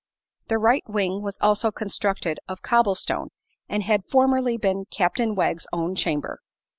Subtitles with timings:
[0.47, 3.29] The right wing was also constructed of cobble stone,
[3.69, 6.39] and had formerly been Captain Wegg's own chamber.